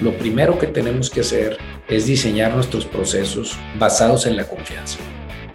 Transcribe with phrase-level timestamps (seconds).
[0.00, 4.98] Lo primero que tenemos que hacer es diseñar nuestros procesos basados en la confianza.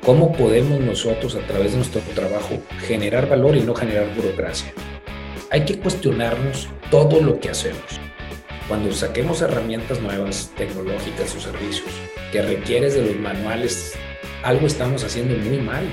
[0.06, 4.72] ¿Cómo podemos nosotros a través de nuestro trabajo generar valor y no generar burocracia?
[5.52, 8.00] Hay que cuestionarnos todo lo que hacemos.
[8.70, 11.90] Cuando saquemos herramientas nuevas, tecnológicas o servicios
[12.32, 13.96] que requieres de los manuales,
[14.44, 15.86] algo estamos haciendo muy mal.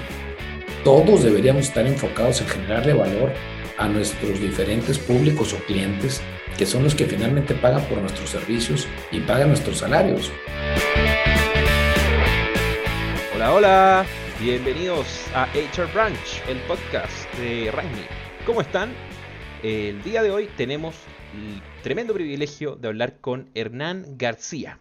[0.84, 3.32] Todos deberíamos estar enfocados en generarle valor
[3.78, 6.20] a nuestros diferentes públicos o clientes,
[6.56, 10.30] que son los que finalmente pagan por nuestros servicios y pagan nuestros salarios.
[13.34, 14.06] Hola, hola,
[14.40, 18.06] bienvenidos a HR Branch, el podcast de Raimi.
[18.46, 18.92] ¿Cómo están?
[19.62, 20.94] El día de hoy tenemos
[21.34, 24.78] el tremendo privilegio de hablar con Hernán García.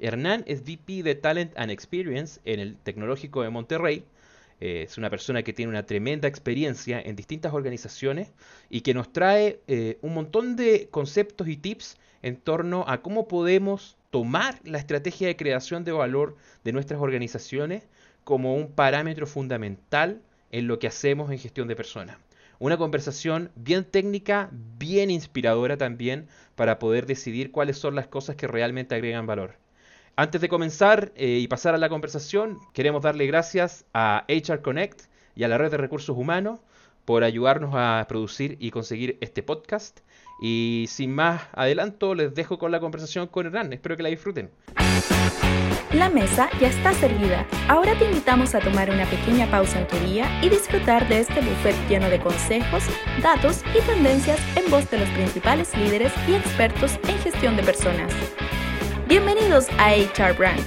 [0.00, 4.04] Hernán es VP de Talent and Experience en el Tecnológico de Monterrey
[4.60, 8.32] eh, es una persona que tiene una tremenda experiencia en distintas organizaciones
[8.70, 13.28] y que nos trae eh, un montón de conceptos y tips en torno a cómo
[13.28, 17.82] podemos tomar la estrategia de creación de valor de nuestras organizaciones
[18.22, 22.16] como un parámetro fundamental en lo que hacemos en gestión de personas.
[22.58, 28.46] Una conversación bien técnica, bien inspiradora también para poder decidir cuáles son las cosas que
[28.46, 29.56] realmente agregan valor.
[30.16, 35.02] Antes de comenzar eh, y pasar a la conversación, queremos darle gracias a HR Connect
[35.34, 36.60] y a la red de recursos humanos
[37.04, 40.00] por ayudarnos a producir y conseguir este podcast.
[40.40, 43.72] Y sin más adelanto, les dejo con la conversación con Hernán.
[43.72, 44.50] Espero que la disfruten.
[45.92, 47.46] La mesa ya está servida.
[47.68, 51.40] Ahora te invitamos a tomar una pequeña pausa en tu día y disfrutar de este
[51.40, 52.84] buffet lleno de consejos,
[53.20, 58.12] datos y tendencias en voz de los principales líderes y expertos en gestión de personas.
[59.16, 60.66] Bienvenidos a HR Branch.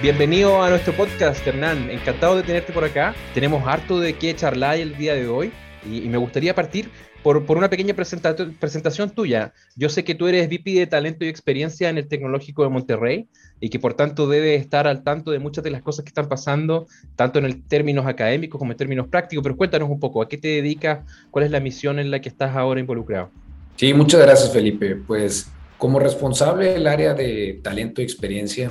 [0.00, 1.90] Bienvenido a nuestro podcast, Hernán.
[1.90, 3.12] Encantado de tenerte por acá.
[3.34, 5.50] Tenemos harto de qué charlar el día de hoy
[5.84, 6.88] y, me gustaría partir
[7.24, 9.52] por, una pequeña presentación tuya.
[9.74, 13.28] Yo sé que tú eres VP de Talento y Experiencia en el Tecnológico de Monterrey
[13.58, 16.28] y que por tanto debes estar al tanto de muchas de las cosas que están
[16.28, 16.86] pasando,
[17.16, 20.46] tanto en términos académicos como en términos prácticos, pero cuéntanos un poco, ¿a qué te
[20.46, 21.00] dedicas?
[21.32, 23.32] ¿Cuál es la misión en la que estás ahora involucrado?
[23.80, 24.94] Sí, muchas gracias Felipe.
[24.94, 28.70] Pues como responsable del área de talento y experiencia,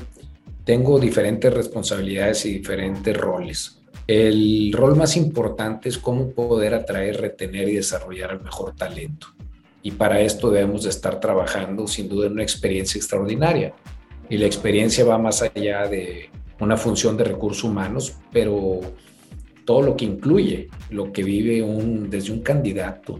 [0.64, 3.82] tengo diferentes responsabilidades y diferentes roles.
[4.06, 9.30] El rol más importante es cómo poder atraer, retener y desarrollar el mejor talento.
[9.82, 13.74] Y para esto debemos de estar trabajando sin duda en una experiencia extraordinaria.
[14.30, 18.80] Y la experiencia va más allá de una función de recursos humanos, pero
[19.66, 23.20] todo lo que incluye, lo que vive un, desde un candidato,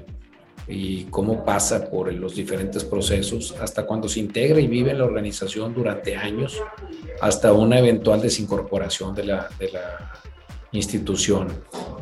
[0.70, 5.06] y cómo pasa por los diferentes procesos hasta cuando se integra y vive en la
[5.06, 6.62] organización durante años,
[7.22, 10.14] hasta una eventual desincorporación de la, de la
[10.72, 11.48] institución.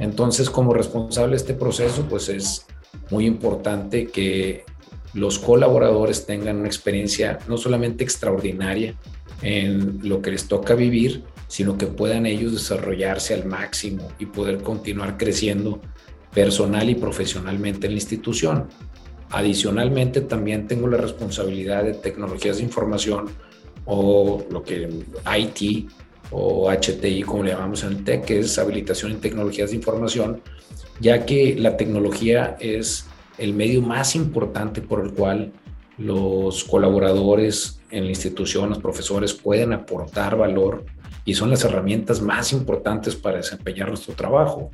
[0.01, 2.65] Entonces, como responsable de este proceso, pues es
[3.09, 4.65] muy importante que
[5.13, 8.95] los colaboradores tengan una experiencia no solamente extraordinaria
[9.41, 14.61] en lo que les toca vivir, sino que puedan ellos desarrollarse al máximo y poder
[14.61, 15.79] continuar creciendo
[16.37, 18.67] personal y profesionalmente en la institución.
[19.31, 23.25] Adicionalmente, también tengo la responsabilidad de tecnologías de información
[23.85, 24.87] o lo que
[25.35, 25.89] IT
[26.29, 30.43] o HTI, como le llamamos en el TEC, que es habilitación en tecnologías de información,
[30.99, 33.07] ya que la tecnología es
[33.39, 35.51] el medio más importante por el cual
[35.97, 40.85] los colaboradores en la institución, los profesores pueden aportar valor
[41.25, 44.69] y son las herramientas más importantes para desempeñar nuestro trabajo.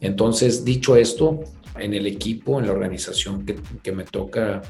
[0.00, 1.40] Entonces, dicho esto,
[1.78, 4.62] en el equipo, en la organización que, me toca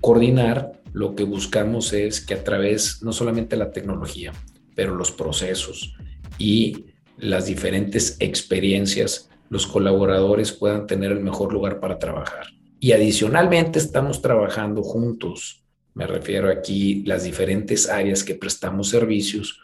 [0.00, 4.32] coordinar, lo que buscamos es que a través no solamente la tecnología,
[4.74, 5.94] pero los procesos
[6.38, 6.86] y
[7.18, 12.46] las diferentes experiencias, los colaboradores puedan tener el mejor lugar para trabajar.
[12.80, 15.64] Y adicionalmente estamos trabajando juntos,
[15.94, 19.60] me refiero aquí las diferentes áreas que prestamos servicios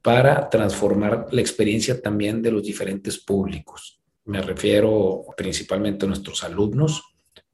[0.00, 3.95] para transformar la experiencia también de los diferentes públicos.
[4.26, 7.02] Me refiero principalmente a nuestros alumnos,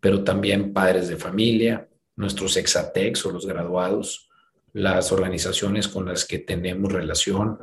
[0.00, 4.30] pero también padres de familia, nuestros exatex o los graduados,
[4.72, 7.58] las organizaciones con las que tenemos relación,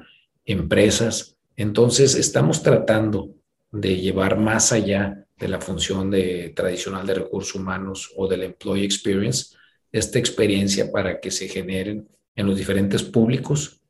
[0.45, 1.36] empresas.
[1.56, 3.36] Entonces, estamos tratando
[3.72, 8.86] de llevar más allá de la función de, tradicional de recursos humanos o del employee
[8.86, 9.56] experience,
[9.92, 13.81] esta experiencia para que se generen en los diferentes públicos,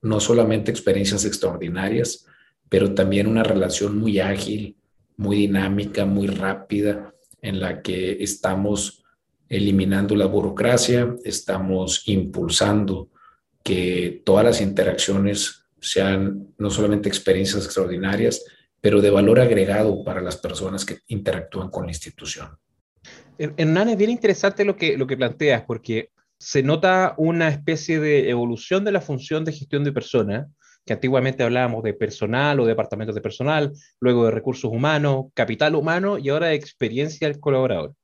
[0.00, 2.26] no solamente experiencias extraordinarias,
[2.74, 4.76] pero también una relación muy ágil,
[5.16, 9.04] muy dinámica, muy rápida, en la que estamos
[9.48, 13.10] eliminando la burocracia, estamos impulsando
[13.62, 18.44] que todas las interacciones sean no solamente experiencias extraordinarias,
[18.80, 22.58] pero de valor agregado para las personas que interactúan con la institución.
[23.38, 26.10] Hernán, es bien interesante lo que, lo que planteas, porque
[26.40, 30.48] se nota una especie de evolución de la función de gestión de personas,
[30.84, 36.18] que antiguamente hablábamos de personal o departamentos de personal, luego de recursos humanos, capital humano
[36.18, 37.94] y ahora de experiencia del colaborador.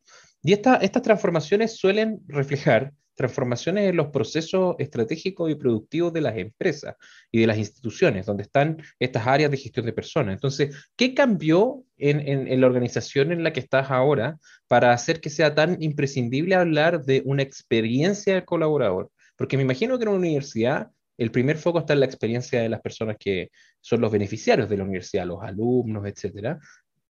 [0.43, 6.97] Y estas transformaciones suelen reflejar transformaciones en los procesos estratégicos y productivos de las empresas
[7.31, 10.33] y de las instituciones, donde están estas áreas de gestión de personas.
[10.33, 14.39] Entonces, ¿qué cambió en, en, la organización en la que estás ahora
[14.69, 19.11] para hacer que sea tan imprescindible hablar de una experiencia del colaborador?
[19.37, 22.71] Porque me imagino que en una universidad el primer foco está en la experiencia de
[22.71, 26.59] las personas que son los beneficiarios de la universidad, los alumnos, etcétera.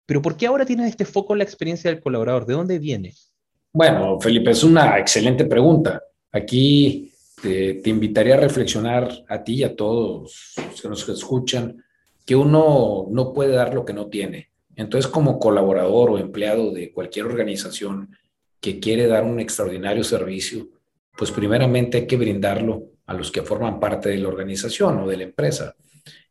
[0.05, 2.45] Pero ¿por qué ahora tienes este foco en la experiencia del colaborador?
[2.45, 3.13] ¿De dónde viene?
[3.73, 6.01] Bueno, Felipe, es una excelente pregunta.
[6.31, 7.11] Aquí
[7.41, 11.83] te, invitaría a reflexionar a ti y a todos los que nos escuchan
[12.25, 14.51] que uno no puede dar lo que no tiene.
[14.77, 18.15] Entonces, como colaborador o empleado de cualquier organización
[18.61, 20.69] que quiere dar un extraordinario servicio,
[21.17, 25.17] pues primeramente hay que brindarlo a los que forman parte de la organización o de
[25.17, 25.75] la empresa.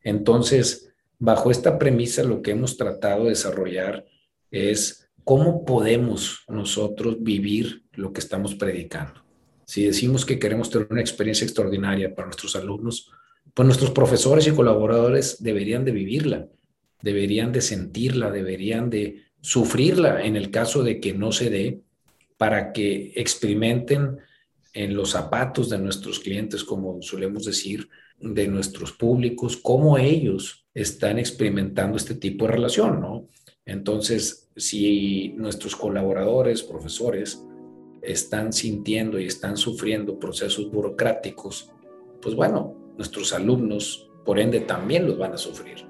[0.03, 4.05] Entonces, bajo esta premisa, lo que hemos tratado de desarrollar
[4.51, 9.25] es cómo podemos nosotros vivir lo que estamos predicando.
[9.65, 13.11] Si decimos que queremos tener una experiencia extraordinaria para nuestros alumnos,
[13.53, 16.47] pues nuestros profesores y colaboradores deberían de vivirla,
[17.03, 21.81] deberían de sentirla, deberían de sufrirla en el caso de que no se dé,
[22.37, 24.19] para que experimenten
[24.77, 27.89] en los zapatos de nuestros clientes, como solemos decir,
[28.21, 33.27] de nuestros públicos, cómo ellos están experimentando este tipo de relación, ¿no?
[33.65, 37.43] Entonces, si nuestros colaboradores, profesores,
[38.03, 41.73] están sintiendo y están sufriendo procesos burocráticos,
[42.21, 45.87] pues bueno, nuestros alumnos, por ende, también los van a sufrir.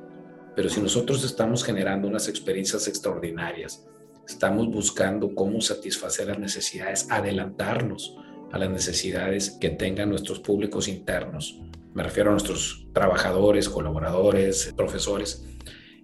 [0.55, 3.85] Pero si nosotros estamos generando unas experiencias extraordinarias,
[4.29, 8.17] estamos buscando cómo satisfacer las necesidades, adelantarnos
[8.53, 11.61] a las necesidades que tengan nuestros públicos internos.
[11.95, 15.45] Me refiero a nuestros trabajadores, colaboradores, profesores.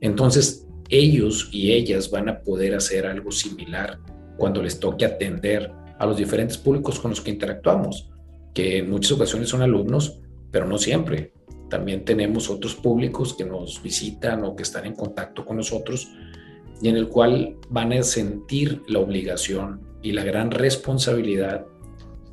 [0.01, 3.99] Entonces, ellos y ellas van a poder hacer algo similar
[4.37, 8.11] cuando les toque atender a los diferentes públicos con los que interactuamos,
[8.55, 11.33] que en muchas ocasiones son alumnos, pero no siempre.
[11.71, 16.11] También tenemos otros públicos que nos visitan o que están en contacto con nosotros
[16.83, 21.65] y en el cual van a sentir la obligación y la gran responsabilidad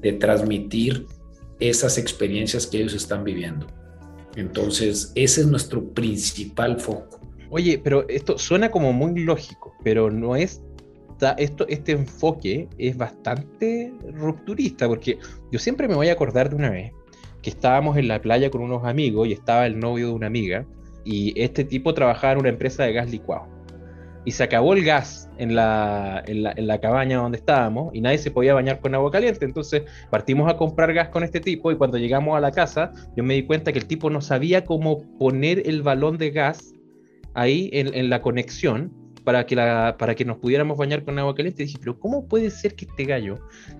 [0.01, 1.05] de transmitir
[1.59, 3.67] esas experiencias que ellos están viviendo.
[4.35, 7.19] Entonces, ese es nuestro principal foco.
[7.49, 10.61] Oye, pero esto suena como muy lógico, pero no es
[11.37, 15.17] esto, este enfoque es bastante rupturista, porque
[15.51, 16.93] yo siempre me voy a acordar de una vez
[17.41, 20.65] que estábamos en la playa con unos amigos y estaba el novio de una amiga,
[21.03, 23.47] y este tipo trabajaba en una empresa de gas licuado.
[24.25, 28.01] Y se acabó el gas en la, en la, en la cabaña donde estábamos y
[28.01, 29.45] nadie se podía bañar con agua caliente.
[29.45, 33.23] Entonces partimos a comprar gas con este tipo y cuando llegamos a la casa yo
[33.23, 36.73] me di cuenta que el tipo no sabía cómo poner el balón de gas
[37.33, 38.91] ahí en, en la conexión
[39.23, 41.63] para que, la, para que nos pudiéramos bañar con agua caliente.
[41.63, 43.35] Y dije, pero ¿cómo puede ser que este gallo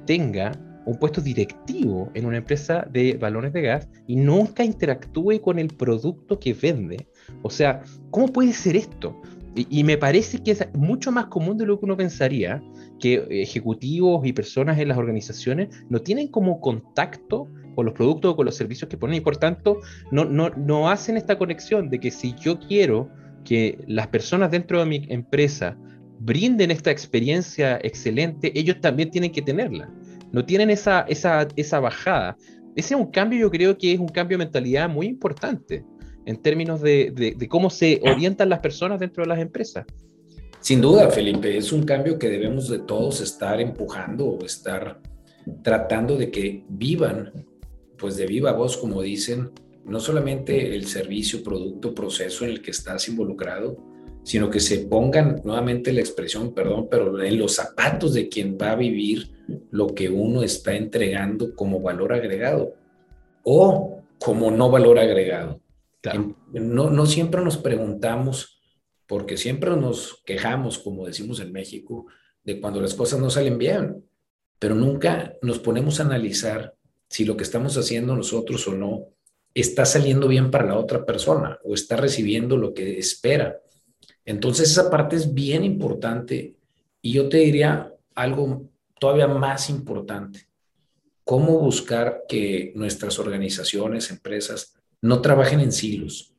[0.05, 0.51] tenga
[0.85, 5.69] un puesto directivo en una empresa de balones de gas y nunca interactúe con el
[5.69, 7.07] producto que vende?
[7.41, 7.81] O sea,
[8.11, 9.19] ¿cómo puede ser esto?
[9.55, 12.61] Y, me parece que es mucho más común de lo que uno pensaría,
[12.99, 18.35] que ejecutivos y personas en las organizaciones no tienen como contacto con los productos o
[18.35, 19.79] con los servicios que ponen y por tanto
[20.11, 23.09] no, no, no hacen esta conexión de que si yo quiero
[23.43, 25.77] que las personas dentro de mi empresa
[26.19, 29.89] brinden esta experiencia excelente, ellos también tienen que tenerla.
[30.31, 32.37] No tienen esa, esa, esa bajada.
[32.75, 35.83] Ese es un cambio, yo creo que es un cambio de mentalidad muy importante
[36.25, 39.85] en términos de, de, cómo se orientan las personas dentro de las empresas.
[40.59, 44.99] Sin duda, Felipe, es un cambio que debemos de todos estar empujando o estar
[45.63, 47.31] tratando de que vivan,
[47.97, 49.51] pues de viva voz, como dicen,
[49.85, 53.77] no solamente el servicio, producto, proceso en el que estás involucrado,
[54.23, 58.71] sino que se pongan nuevamente la expresión, perdón, pero en los zapatos de quien va
[58.71, 59.31] a vivir
[59.71, 62.75] lo que uno está entregando como valor agregado
[63.43, 65.61] o como no valor agregado.
[66.53, 68.61] No, no siempre nos preguntamos,
[69.07, 72.05] porque siempre nos quejamos, como decimos en México,
[72.43, 74.05] de cuando las cosas no salen bien,
[74.59, 76.75] pero nunca nos ponemos a analizar
[77.09, 79.07] si lo que estamos haciendo nosotros o no
[79.53, 83.59] está saliendo bien para la otra persona o está recibiendo lo que espera.
[84.25, 86.55] Entonces esa parte es bien importante
[87.01, 90.47] y yo te diría algo todavía más importante.
[91.23, 96.33] ¿Cómo buscar que nuestras organizaciones, empresas, no trabajen en silos?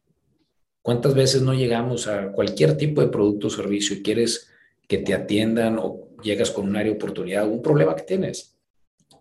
[0.83, 4.51] ¿Cuántas veces no llegamos a cualquier tipo de producto o servicio y quieres
[4.89, 8.57] que te atiendan o llegas con un área de oportunidad, un problema que tienes?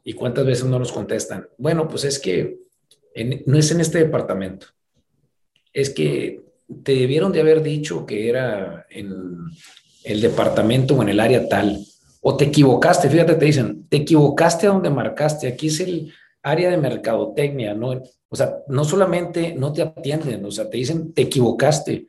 [0.03, 1.47] ¿Y cuántas veces no nos contestan?
[1.57, 2.59] Bueno, pues es que
[3.45, 4.67] no es en este departamento.
[5.73, 6.41] Es que
[6.83, 9.11] te debieron de haber dicho que era en
[10.03, 11.79] el departamento o en el área tal.
[12.21, 15.47] O te equivocaste, fíjate, te dicen, te equivocaste a donde marcaste.
[15.47, 18.01] Aquí es el área de mercadotecnia, ¿no?
[18.29, 22.05] O sea, no solamente no te atienden, o sea, te dicen, te equivocaste.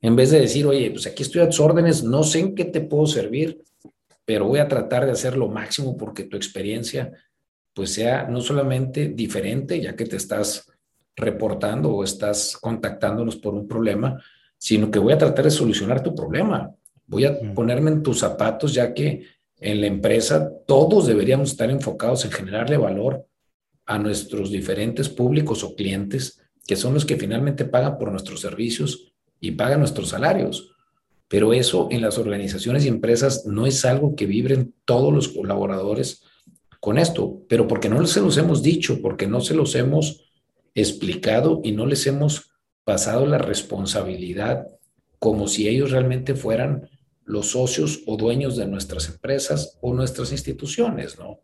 [0.00, 2.64] En vez de decir, oye, pues aquí estoy a tus órdenes, no sé en qué
[2.64, 3.62] te puedo servir,
[4.24, 7.12] pero voy a tratar de hacer lo máximo porque tu experiencia
[7.74, 10.70] pues sea no solamente diferente, ya que te estás
[11.16, 14.22] reportando o estás contactándonos por un problema,
[14.58, 16.70] sino que voy a tratar de solucionar tu problema.
[17.06, 19.24] Voy a ponerme en tus zapatos, ya que
[19.58, 23.26] en la empresa todos deberíamos estar enfocados en generarle valor
[23.92, 29.12] a nuestros diferentes públicos o clientes, que son los que finalmente pagan por nuestros servicios
[29.38, 30.74] y pagan nuestros salarios.
[31.28, 36.22] Pero eso en las organizaciones y empresas no es algo que vibren todos los colaboradores
[36.80, 40.32] con esto, pero porque no se los hemos dicho, porque no se los hemos
[40.74, 42.50] explicado y no les hemos
[42.84, 44.68] pasado la responsabilidad
[45.18, 46.88] como si ellos realmente fueran
[47.24, 51.40] los socios o dueños de nuestras empresas o nuestras instituciones, ¿no?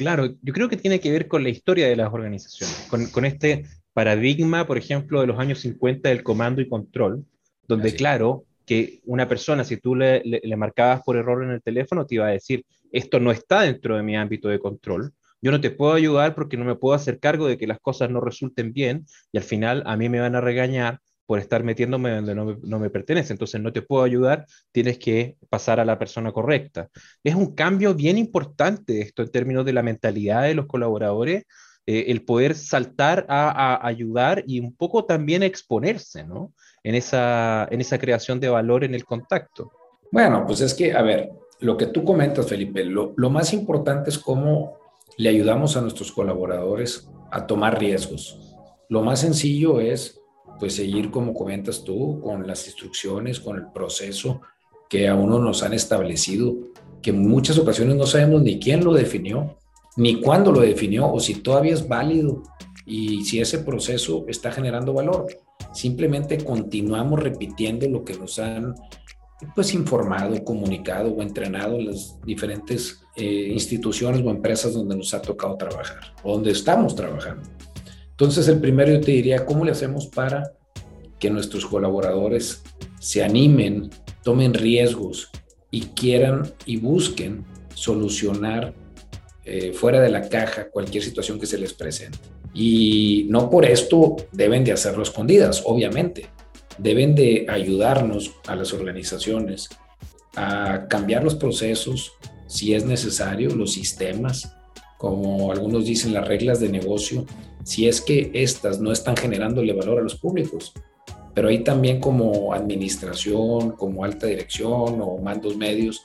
[0.00, 3.66] Claro, yo creo que tiene que ver con la historia de las organizaciones, con, este
[3.92, 7.26] paradigma, por ejemplo, de los años 50 del comando y control,
[7.68, 12.06] donde, claro, que una persona, si tú le, le, marcabas por error en el teléfono,
[12.06, 15.60] te iba a decir, esto no está dentro de mi ámbito de control, yo no
[15.60, 18.72] te puedo ayudar porque no me puedo hacer cargo de que las cosas no resulten
[18.72, 22.44] bien y al final a mí me van a regañar por estar metiéndome donde no
[22.44, 23.32] me, no me, pertenece.
[23.32, 26.88] Entonces no te puedo ayudar, tienes que pasar a la persona correcta.
[27.22, 31.44] Es un cambio bien importante esto en términos de la mentalidad de los colaboradores,
[31.86, 36.52] eh, el poder saltar a, a, ayudar y un poco también exponerse, ¿no?
[36.82, 39.70] en esa, en esa creación de valor en el contacto?
[40.10, 44.10] Bueno, pues es que, a ver, lo que tú comentas, Felipe, lo, lo más importante
[44.10, 44.78] es cómo
[45.16, 48.56] le ayudamos a nuestros colaboradores a tomar riesgos.
[48.88, 50.19] Lo más sencillo es,
[50.60, 54.42] pues, seguir, como comentas tú, con las instrucciones, con el proceso
[54.88, 56.54] que a uno nos han establecido,
[57.02, 59.56] que en muchas ocasiones no sabemos ni quién lo definió,
[59.96, 62.42] ni cuándo lo definió, o si todavía es válido
[62.86, 65.26] y si ese proceso está generando valor.
[65.72, 68.74] Simplemente continuamos repitiendo lo que nos han
[69.54, 75.22] pues informado, comunicado o entrenado en las diferentes eh, instituciones o empresas donde nos ha
[75.22, 77.48] tocado trabajar donde estamos trabajando.
[78.20, 80.52] Entonces, el primero yo te diría, ¿cómo le hacemos para
[81.18, 82.62] que nuestros colaboradores
[82.98, 83.88] se animen,
[84.22, 85.30] tomen riesgos
[85.70, 88.74] y quieran y busquen solucionar
[89.46, 92.18] eh, fuera de la caja cualquier situación que se les presente?
[92.52, 96.26] Y no por esto deben de hacerlo escondidas, obviamente.
[96.76, 99.70] Deben de ayudarnos a las organizaciones
[100.36, 102.12] a cambiar los procesos,
[102.46, 104.59] si es necesario, los sistemas,
[105.00, 107.24] como algunos dicen, las reglas de negocio,
[107.64, 110.74] si es que estas no están generándole valor a los públicos.
[111.34, 116.04] Pero ahí también como administración, como alta dirección o mandos medios,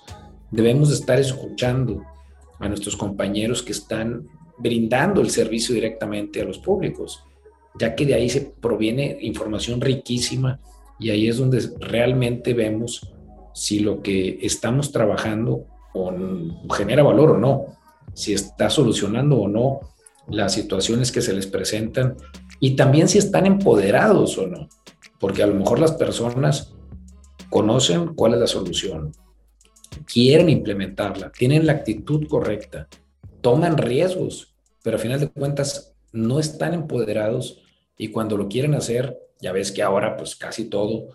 [0.49, 2.03] debemos estar escuchando
[2.57, 7.21] a nuestros compañeros que están brindando el servicio directamente a los públicos,
[7.77, 10.61] ya que de ahí se proviene información riquísima
[11.01, 13.13] y ahí es donde realmente vemos
[13.53, 15.65] si lo que estamos trabajando
[16.69, 17.75] genera valor o no,
[18.15, 19.81] si está solucionando o no
[20.27, 22.17] las situaciones que se les presentan
[22.59, 24.67] y también si están empoderados o no,
[25.19, 26.73] porque a lo mejor las personas
[27.49, 29.11] conocen cuál es la solución,
[30.11, 32.87] quieren implementarla, tienen la actitud correcta,
[33.41, 37.61] toman riesgos, pero a final de cuentas no están empoderados
[37.97, 41.09] y cuando lo quieren hacer, ya ves que ahora pues casi todo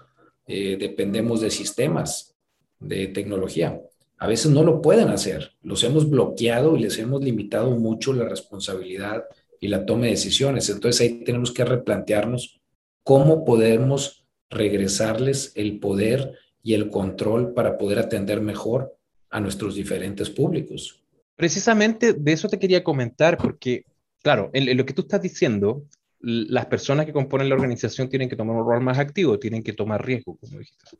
[0.46, 2.36] eh, dependemos de sistemas,
[2.78, 3.80] de tecnología.
[4.20, 8.28] A veces no lo pueden hacer, los hemos bloqueado y les hemos limitado mucho la
[8.28, 9.24] responsabilidad
[9.58, 10.68] y la toma de decisiones.
[10.68, 12.60] Entonces ahí tenemos que replantearnos
[13.02, 18.94] cómo podemos regresarles el poder y el control para poder atender mejor
[19.30, 21.02] a nuestros diferentes públicos.
[21.34, 23.86] Precisamente de eso te quería comentar, porque,
[24.22, 25.84] claro, en, lo que tú estás diciendo,
[26.20, 29.72] las personas que componen la organización tienen que tomar un rol más activo, tienen que
[29.72, 30.98] tomar riesgo, como dijiste.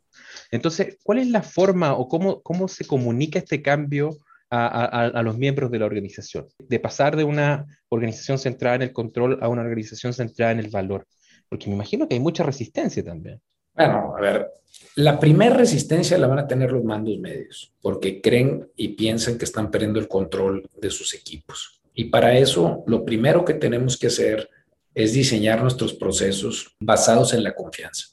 [0.49, 4.17] Entonces, ¿cuál es la forma o cómo, cómo se comunica este cambio
[4.49, 6.47] a, a, los miembros de la organización?
[6.59, 10.69] De pasar de una organización centrada en el control a una organización centrada en el
[10.69, 11.05] valor.
[11.47, 13.39] Porque me imagino que hay mucha resistencia también.
[13.75, 14.47] Bueno, a ver,
[14.95, 19.45] la primera resistencia la van a tener los mandos medios, porque creen y piensan que
[19.45, 21.81] están perdiendo el control de sus equipos.
[21.93, 24.49] Y para eso, lo primero que tenemos que hacer
[24.93, 28.07] es diseñar nuestros procesos basados en la confianza.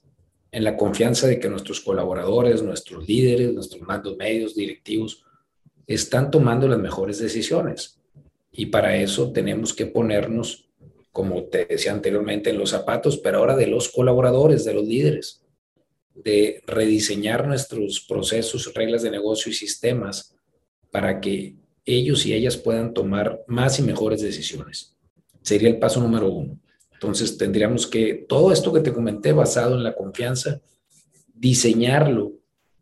[0.50, 5.22] en la confianza de que nuestros colaboradores, nuestros líderes, nuestros mandos medios, directivos,
[5.86, 8.00] están tomando las mejores decisiones.
[8.50, 10.70] Y para eso tenemos que ponernos,
[11.12, 15.42] como te decía anteriormente, en los zapatos, pero ahora de los colaboradores, de los líderes,
[16.14, 20.34] de rediseñar nuestros procesos, reglas de negocio y sistemas
[20.90, 24.96] para que ellos y ellas puedan tomar más y mejores decisiones.
[25.42, 26.58] Sería el paso número uno.
[26.98, 30.60] Entonces tendríamos que, todo esto que te comenté basado en la confianza,
[31.32, 32.32] diseñarlo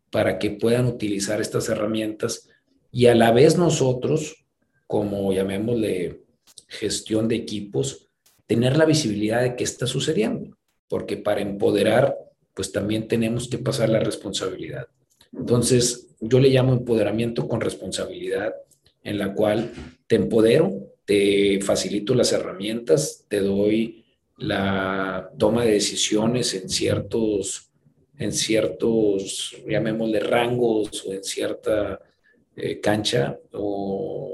[0.09, 2.49] para que puedan utilizar estas herramientas
[2.91, 4.47] y a la vez nosotros,
[4.87, 6.23] como llamémosle
[6.67, 8.09] gestión de equipos,
[8.47, 10.57] tener la visibilidad de qué está sucediendo,
[10.87, 12.17] porque para empoderar,
[12.55, 14.87] pues también tenemos que pasar la responsabilidad.
[15.31, 18.55] Entonces, yo le llamo empoderamiento con responsabilidad,
[19.03, 19.71] en la cual
[20.07, 20.71] te empodero,
[21.05, 24.05] te facilito las herramientas, te doy
[24.37, 27.71] la toma de decisiones en ciertos,
[28.17, 31.99] en ciertos, llamémosle rangos o en cierta
[32.55, 34.31] eh, cancha o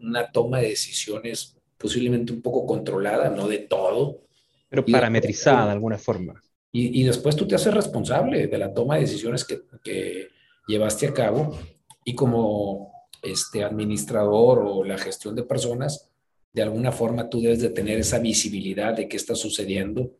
[0.00, 4.22] una toma de decisiones posiblemente un poco controlada, no de todo.
[4.68, 6.42] Pero parametrizada de alguna forma.
[6.72, 10.28] Y, y, después tú te haces responsable de la toma de decisiones que, que
[10.66, 11.56] llevaste a cabo
[12.04, 16.10] y como este administrador o la gestión de personas,
[16.54, 20.12] de alguna forma tú debes de tener esa visibilidad de qué está sucediendo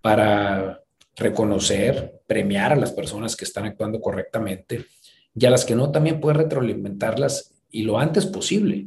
[0.00, 0.82] para
[1.14, 4.86] reconocer, premiar a las personas que están actuando correctamente
[5.34, 8.86] y a las que no también puedes retroalimentarlas y lo antes posible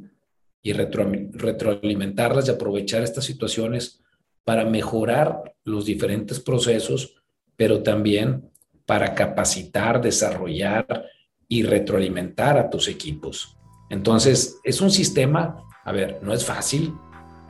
[0.64, 4.02] y retroalimentarlas y aprovechar estas situaciones
[4.44, 7.16] para mejorar los diferentes procesos,
[7.56, 8.50] pero también
[8.88, 11.06] para capacitar, desarrollar
[11.48, 13.56] y retroalimentar a tus equipos.
[13.92, 16.96] Entonces, es un sistema, a ver, no es fácil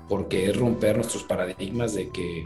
[0.09, 2.45] porque es romper nuestros paradigmas de que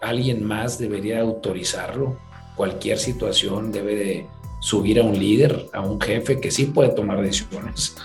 [0.00, 2.18] alguien más debería autorizarlo.
[2.56, 4.26] Cualquier situación debe de
[4.60, 7.96] subir a un líder, a un jefe que sí puede tomar decisiones.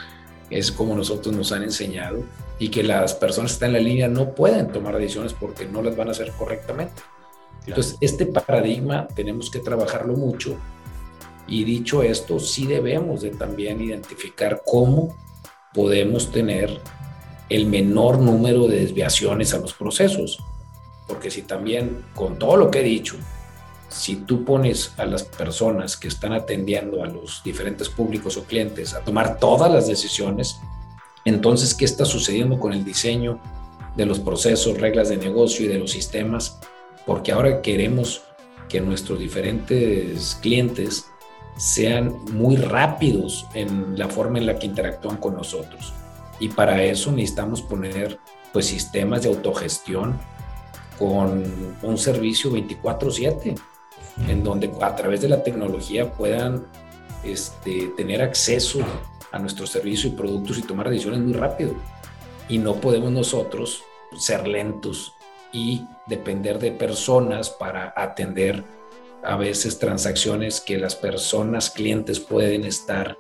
[0.52, 2.24] Es como nosotros nos han enseñado
[2.60, 5.82] y que las personas que están en la línea no pueden tomar decisiones porque no
[5.82, 7.02] las van a hacer correctamente.
[7.66, 10.56] Entonces, este paradigma tenemos que trabajarlo mucho
[11.48, 15.18] y dicho esto, sí debemos de también identificar cómo
[15.74, 16.80] podemos tener
[17.50, 20.40] el menor número de desviaciones a los procesos.
[21.08, 23.18] Porque si también, con todo lo que he dicho,
[23.90, 28.94] si tú pones a las personas que están atendiendo a los diferentes públicos o clientes
[28.94, 30.56] a tomar todas las decisiones,
[31.26, 33.40] entonces, ¿qué está sucediendo con el diseño
[33.96, 36.58] de los procesos, reglas de negocio y de los sistemas?
[37.06, 38.24] Porque ahora queremos
[38.70, 41.11] que nuestros diferentes clientes
[41.58, 45.94] sean muy rápidos en la forma en la que interactúan con nosotros.
[46.40, 48.20] Y para eso necesitamos poner
[48.52, 50.20] pues sistemas de autogestión
[50.98, 53.56] con un servicio 24/7
[54.28, 56.66] en donde a través de la tecnología puedan
[57.24, 58.80] este, tener acceso
[59.32, 61.74] a nuestro servicio y productos y tomar decisiones muy rápido.
[62.50, 63.84] Y no podemos nosotros
[64.18, 65.14] ser lentos
[65.54, 68.64] y depender de personas para atender
[69.24, 73.18] a veces transacciones que las personas clientes pueden estar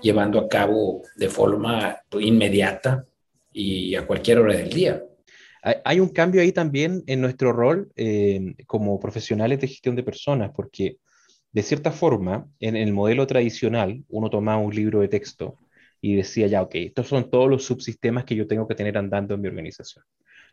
[0.00, 3.04] llevando a cabo de forma inmediata
[3.52, 5.02] y a cualquier hora del día.
[5.84, 10.50] Hay un cambio ahí también en nuestro rol eh, como profesionales de gestión de personas,
[10.54, 10.96] porque
[11.52, 15.58] de cierta forma, en el modelo tradicional, uno tomaba un libro de texto
[16.00, 19.34] y decía, ya, ok, estos son todos los subsistemas que yo tengo que tener andando
[19.34, 20.04] en mi organización.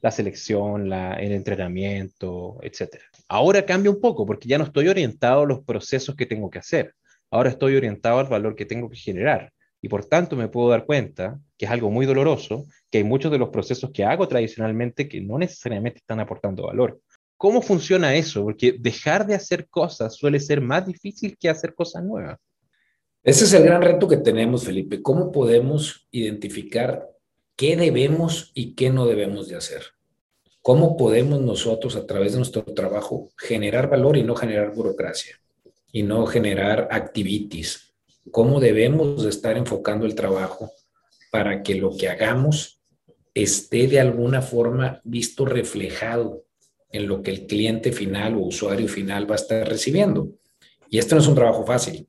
[0.02, 2.96] La selección, el entrenamiento, etc.
[3.28, 6.60] Ahora cambia un poco porque ya no estoy orientado a los procesos que tengo que
[6.60, 6.94] hacer.
[7.32, 9.52] Ahora estoy orientado al valor que tengo que generar.
[9.82, 13.32] Y por tanto me puedo dar cuenta, que es algo muy doloroso, que hay muchos
[13.32, 17.00] de los procesos que hago tradicionalmente que no necesariamente están aportando valor.
[17.38, 18.44] ¿Cómo funciona eso?
[18.44, 22.38] Porque dejar de hacer cosas suele ser más difícil que hacer cosas nuevas.
[23.24, 25.02] Ese es el gran reto que tenemos, Felipe.
[25.02, 27.08] ¿Cómo podemos identificar
[27.60, 29.84] qué debemos y qué no debemos de hacer?
[30.62, 35.42] ¿Cómo podemos nosotros, a través de nuestro trabajo, generar valor y no generar burocracia?
[35.92, 37.94] Y no generar activities,
[38.32, 40.72] cómo debemos de estar enfocando el trabajo
[41.34, 42.80] para que lo que hagamos
[43.34, 46.46] esté de alguna forma visto reflejado
[46.94, 50.30] en lo que el cliente final o usuario final va a estar recibiendo.
[50.90, 52.08] Y esto no es un trabajo fácil.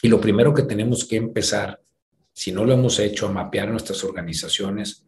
[0.00, 1.80] Y lo primero que tenemos que empezar,
[2.40, 5.04] si no lo hemos hecho, a mapear nuestras organizaciones,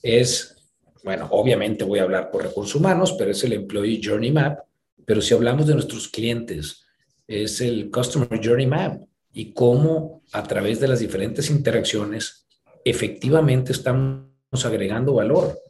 [0.00, 0.54] es,
[1.02, 4.60] bueno, obviamente voy a hablar por recursos humanos, pero es el Employee Journey Map.
[5.04, 6.84] Pero si hablamos de nuestros clientes,
[7.26, 12.46] es el Customer Journey Map y cómo a través de las diferentes interacciones
[12.84, 14.28] efectivamente estamos
[14.64, 15.60] agregando valor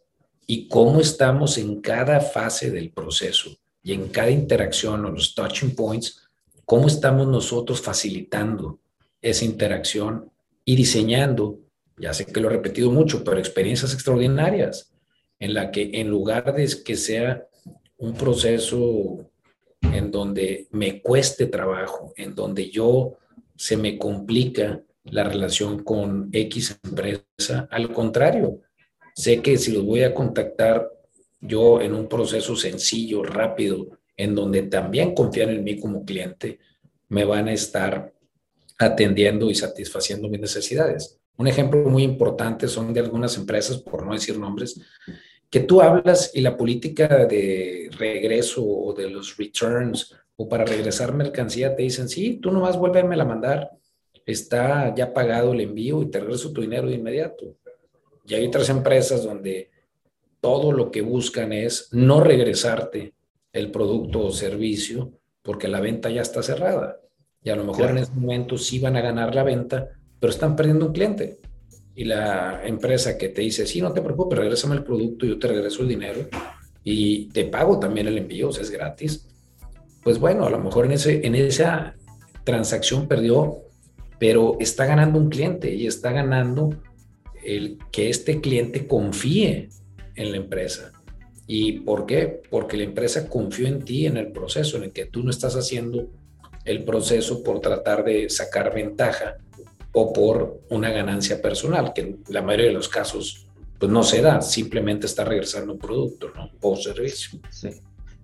[0.47, 3.57] y cómo estamos en cada fase del proceso.
[3.83, 6.29] y en cada interacción o los touching points,
[6.67, 8.79] cómo estamos nosotros facilitando
[9.23, 10.31] esa interacción
[10.69, 11.61] y diseñando,
[11.97, 14.93] ya sé que lo he repetido mucho, pero experiencias extraordinarias
[15.39, 17.47] en la que en lugar de que sea
[17.97, 19.31] un proceso
[19.81, 23.17] en donde me cueste trabajo, en donde yo
[23.57, 28.61] se me complica la relación con X empresa, al contrario,
[29.15, 30.87] sé que si los voy a contactar
[31.41, 36.59] yo en un proceso sencillo, rápido, en donde también confían en mí como cliente,
[37.09, 38.13] me van a estar
[38.79, 41.19] atendiendo y satisfaciendo mis necesidades.
[41.37, 44.81] Un ejemplo muy importante son de algunas empresas, por no decir nombres,
[45.51, 51.15] que tú hablas y la política de regreso o de los returns o para regresar
[51.15, 53.71] mercancía te dicen, sí, tú nomás vuélveme a mandar,
[54.25, 57.57] está ya pagado el envío y te regreso tu dinero de inmediato.
[58.27, 59.71] Y hay otras empresas donde
[60.41, 63.15] todo lo que buscan es no regresarte
[63.53, 65.13] el producto o servicio
[65.43, 67.01] porque la venta ya está cerrada.
[67.49, 69.89] Y a lo mejor en ese momento sí van a ganar la venta,
[70.21, 71.39] pero están perdiendo un cliente
[71.95, 75.49] y la empresa que te dice, sí, no te preocupes, regrésame el producto, yo te
[75.49, 76.29] regreso el dinero
[76.85, 79.27] y te pago también el envío, o sea, es gratis.
[80.05, 81.95] Pues bueno, a lo mejor en, ese, en esa
[82.45, 83.63] transacción perdió,
[84.19, 86.75] pero está ganando un cliente y está ganando
[87.43, 89.71] el que este cliente confíe
[90.17, 90.93] en la empresa.
[91.47, 92.43] ¿Y por qué?
[92.51, 95.57] Porque la empresa confió en ti en el proceso, en el que tú no estás
[95.57, 96.11] haciendo
[96.69, 99.37] el proceso por tratar de sacar ventaja
[99.93, 103.47] o por una ganancia personal, que en la mayoría de los casos
[103.79, 106.51] pues no se da, simplemente está regresando un producto ¿no?
[106.61, 107.39] o servicio.
[107.51, 107.71] Sí.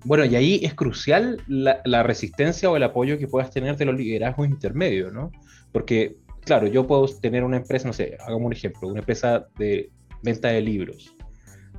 [0.05, 3.87] Bueno, y ahí es crucial la, la, resistencia o el apoyo que puedas tener de
[3.87, 5.33] los liderazgos intermedios, ¿no?
[5.73, 9.91] Porque, claro, yo puedo tener una empresa, no sé, hagamos un ejemplo, una empresa de
[10.23, 11.14] venta de libros,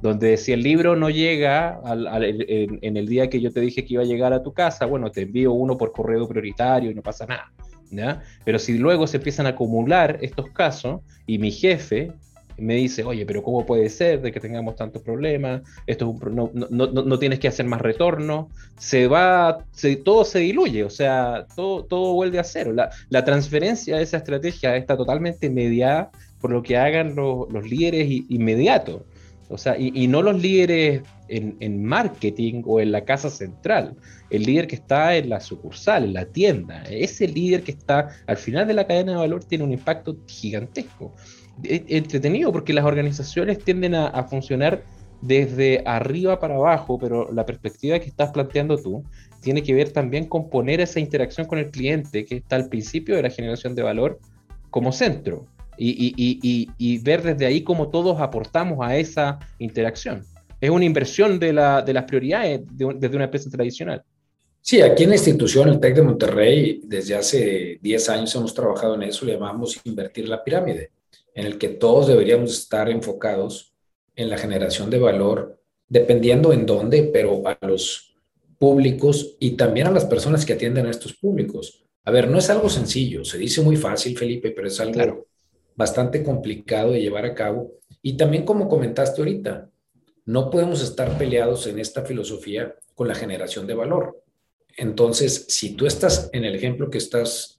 [0.02, 1.80] donde si el libro no llega
[2.22, 5.12] en, el día que yo te dije que iba a llegar a tu casa, bueno,
[5.12, 7.52] te envío uno por correo prioritario y no pasa nada.
[8.44, 12.12] Pero si luego se empiezan a acumular estos casos y mi jefe
[12.58, 15.62] me dice, oye, pero ¿cómo puede ser de que tengamos tantos problemas?
[15.88, 18.50] Esto no, no, tienes que hacer más retorno.
[18.78, 19.66] Se va,
[20.04, 22.72] todo se diluye, o sea, todo, todo vuelve a cero.
[22.72, 27.70] La, la transferencia de esa estrategia está totalmente mediada por lo que hagan los, los
[27.70, 29.02] líderes inmediatos.
[29.50, 33.96] O sea, y, no los líderes en, marketing o en la casa central,
[34.32, 38.38] el líder que está en la sucursal, en la tienda, ese líder que está al
[38.38, 41.14] final de la cadena de valor tiene un impacto gigantesco.
[41.64, 44.84] Es entretenido porque las organizaciones tienden a, a funcionar
[45.22, 49.04] desde arriba para abajo, pero la perspectiva que estás planteando tú
[49.42, 53.16] tiene que ver también con poner esa interacción con el cliente que está al principio
[53.16, 54.20] de la generación de valor
[54.72, 55.46] como centro
[55.78, 60.24] y, ver desde ahí cómo todos aportamos a esa interacción.
[60.62, 64.04] Es una inversión de, las prioridades desde una empresa tradicional.
[64.62, 68.96] Sí, aquí en la institución, el TEC de Monterrey, desde hace 10 años hemos trabajado
[68.96, 70.90] en eso, le llamamos invertir la pirámide,
[71.36, 73.76] en el que todos deberíamos estar enfocados
[74.16, 78.16] en la generación de valor, dependiendo en dónde, pero a los
[78.58, 81.84] públicos y también a las personas que atienden a estos públicos.
[82.04, 85.28] A ver, no es algo sencillo, se dice muy fácil, Felipe, pero es algo
[85.76, 87.74] bastante complicado de llevar a cabo.
[88.02, 89.70] Y también como comentaste ahorita,
[90.26, 94.24] no podemos estar peleados en esta filosofía con la generación de valor.
[94.78, 97.58] Entonces, si tú estás en el ejemplo que estás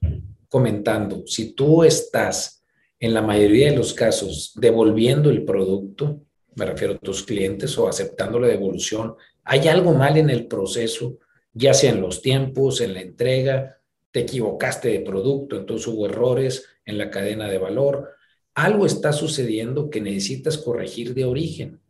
[0.48, 2.64] comentando, si tú estás
[2.98, 6.20] en la mayoría de los casos devolviendo el producto,
[6.54, 11.18] me refiero a tus clientes o aceptando la devolución, hay algo mal en el proceso,
[11.52, 13.78] ya sea en los tiempos, en la entrega,
[14.10, 18.14] te equivocaste de producto, entonces hubo errores, en la cadena de valor.
[18.54, 21.80] Algo está sucediendo que necesitas corregir de origen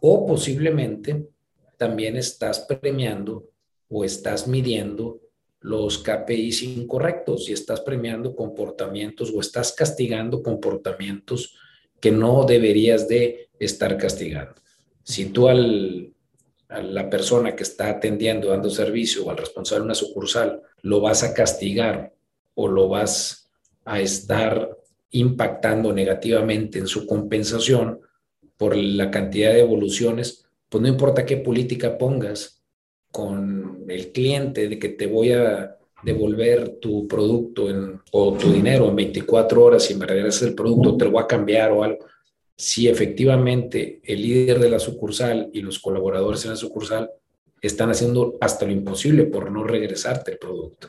[0.00, 1.26] o posiblemente
[1.76, 3.50] también estás premiando
[3.88, 5.20] o estás midiendo
[5.60, 11.56] los KPIs incorrectos y estás premiando comportamientos o estás castigando comportamientos
[12.00, 14.54] que no deberías de estar castigando.
[15.02, 16.12] Si tú al,
[16.68, 21.00] a la persona que está atendiendo, dando servicio o al responsable de una sucursal, lo
[21.00, 22.12] vas a castigar
[22.54, 23.43] o lo vas
[23.84, 24.76] a estar
[25.10, 28.00] impactando negativamente en su compensación
[28.56, 32.64] por la cantidad de evoluciones, pues no importa qué política pongas
[33.10, 37.66] con el cliente de que te voy a devolver tu producto
[38.12, 41.26] o tu dinero en 24 horas y me regresas el producto, te lo voy a
[41.26, 42.06] cambiar o algo.
[42.56, 47.10] Si efectivamente el líder de la sucursal y los colaboradores en la sucursal
[47.60, 50.88] están haciendo hasta lo imposible por no regresarte el producto.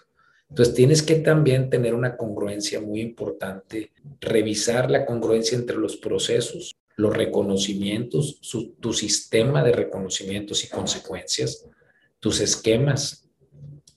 [0.50, 6.76] Entonces tienes que también tener una congruencia muy importante, revisar la congruencia entre los procesos,
[6.96, 8.40] los reconocimientos,
[8.80, 11.66] tu sistema de reconocimientos y consecuencias.
[12.20, 13.28] tus esquemas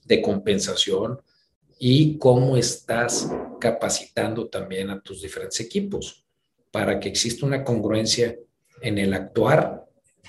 [0.05, 1.19] de compensación
[1.79, 6.25] y cómo estás capacitando también a tus diferentes equipos
[6.69, 8.37] para que exista una congruencia
[8.81, 9.85] en el actuar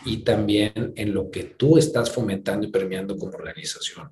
[0.06, 4.10] y también en lo que tú estás fomentando y premiando como organización.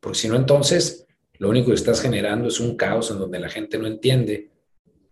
[0.00, 1.06] Porque si no, entonces
[1.38, 4.50] lo único que estás generando es un caos en donde la gente no entiende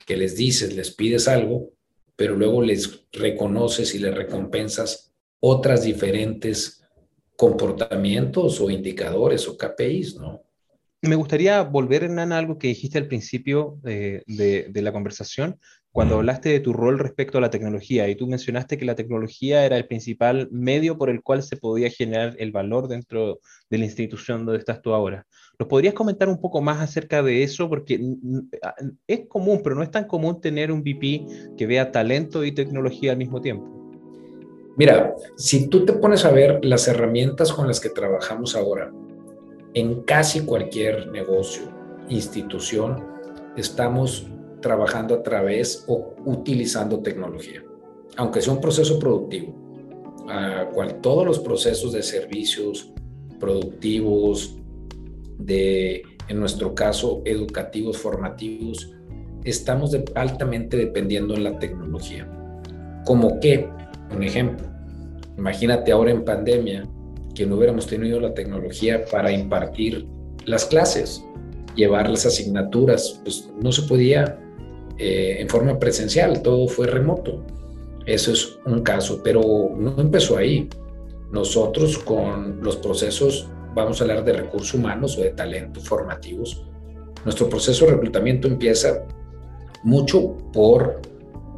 [0.05, 1.73] que les dices, les pides algo,
[2.17, 6.83] pero luego les reconoces y les recompensas otras diferentes
[7.37, 10.43] comportamientos o indicadores o KPIs, ¿no?
[11.03, 15.61] Me gustaría volver, Hernán, a algo que dijiste al principio de, de la conversación,
[15.97, 19.65] cuando hablaste de tu rol respecto a la tecnología y tú mencionaste que la tecnología
[19.65, 23.87] era el principal medio por el cual se podía generar el valor dentro de la
[23.87, 25.27] institución donde estás tú ahora.
[25.59, 27.69] ¿Nos podrías comentar un poco más acerca de eso?
[27.69, 27.99] Porque
[29.07, 33.13] es común, pero no es tan común tener un VP que vea talento y tecnología
[33.13, 33.67] al mismo tiempo.
[34.77, 38.93] Mira, si tú te pones a ver las herramientas con las que trabajamos ahora,
[39.73, 41.63] en casi cualquier negocio,
[42.11, 43.03] institución,
[43.57, 44.27] estamos
[44.61, 47.63] trabajando a través o utilizando tecnología,
[48.19, 49.55] aunque sea un proceso productivo,
[50.75, 52.93] cual todos los procesos de servicios
[53.41, 54.56] productivos,
[55.39, 58.93] de, en nuestro caso, educativos, formativos,
[59.45, 62.29] estamos altamente dependiendo en la tecnología.
[63.05, 63.69] Como que,
[64.15, 64.67] un ejemplo,
[65.39, 66.85] imagínate ahora en pandemia
[67.35, 70.07] que no hubiéramos tenido la tecnología para impartir
[70.47, 71.25] las clases,
[71.75, 74.39] llevar las asignaturas, pues no se podía
[74.99, 77.45] eh, en forma presencial, todo fue remoto.
[78.07, 79.43] Eso es un caso, pero
[79.77, 80.69] no empezó ahí.
[81.33, 86.67] Nosotros con los procesos, vamos a hablar de recursos humanos o de talentos formativos,
[87.27, 89.07] nuestro proceso de reclutamiento empieza
[89.85, 91.03] mucho por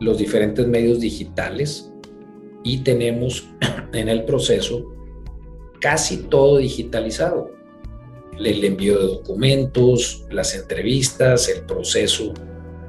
[0.00, 1.92] los diferentes medios digitales
[2.64, 3.48] y tenemos
[3.92, 4.85] en el proceso
[5.81, 7.52] casi todo digitalizado.
[8.37, 12.35] El envío de documentos, las entrevistas, el proceso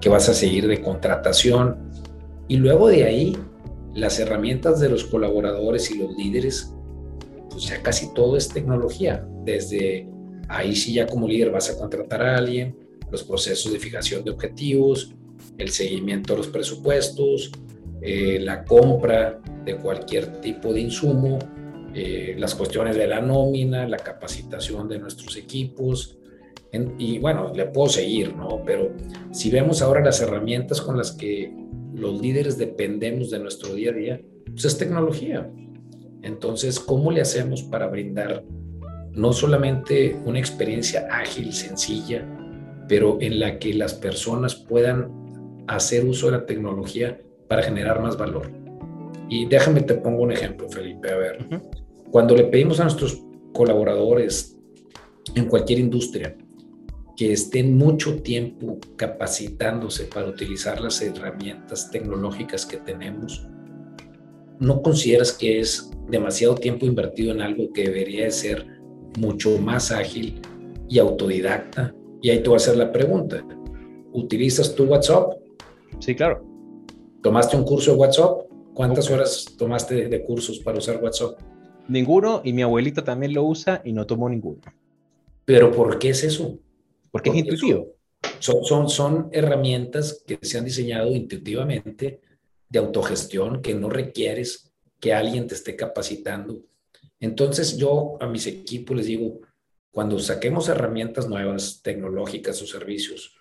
[0.01, 1.91] que vas a seguir de contratación.
[2.47, 3.37] Y luego de ahí,
[3.93, 6.73] las herramientas de los colaboradores y los líderes,
[7.59, 9.27] pues ya casi todo es tecnología.
[9.43, 10.07] Desde
[10.47, 12.73] ahí sí ya como líder vas a contratar a alguien,
[13.11, 15.13] los procesos de fijación de objetivos,
[15.57, 17.51] el seguimiento de los presupuestos,
[18.01, 21.37] eh, la compra de cualquier tipo de insumo,
[21.93, 26.17] eh, las cuestiones de la nómina, la capacitación de nuestros equipos,
[26.97, 28.63] y bueno, le puedo seguir, ¿no?
[28.63, 28.93] Pero
[29.31, 31.51] si vemos ahora las herramientas con las que
[31.93, 35.51] los líderes dependemos de nuestro día a día, pues es tecnología.
[36.21, 38.43] Entonces, ¿cómo le hacemos para brindar
[39.13, 42.25] no solamente una experiencia ágil, sencilla,
[42.87, 48.17] pero en la que las personas puedan hacer uso de la tecnología para generar más
[48.17, 48.51] valor?
[49.29, 51.11] Y déjame te pongo un ejemplo, Felipe.
[51.11, 51.47] A ver,
[52.11, 53.21] cuando le pedimos a nuestros
[53.53, 54.57] colaboradores
[55.35, 56.35] en cualquier industria
[57.15, 63.45] que estén mucho tiempo capacitándose para utilizar las herramientas tecnológicas que tenemos,
[64.59, 68.67] ¿no consideras que es demasiado tiempo invertido en algo que debería de ser
[69.17, 70.41] mucho más ágil
[70.87, 71.95] y autodidacta?
[72.21, 73.43] Y ahí te voy a hacer la pregunta.
[74.11, 75.33] ¿Utilizas tu WhatsApp?
[75.99, 76.45] Sí, claro.
[77.21, 78.41] ¿Tomaste un curso de WhatsApp?
[78.73, 81.39] ¿Cuántas horas tomaste de cursos para usar WhatsApp?
[81.87, 84.61] Ninguno, y mi abuelita también lo usa y no tomó ninguno.
[85.45, 86.59] ¿Pero por qué es eso?
[87.11, 87.87] Porque, es intuitivo.
[88.39, 92.21] Son, son, son herramientas que se han diseñado intuitivamente
[92.69, 96.61] de autogestión que no requieres que alguien te esté capacitando.
[97.19, 99.41] Entonces yo a mis equipos les digo,
[99.91, 103.35] cuando saquemos herramientas nuevas, tecnológicas o servicios,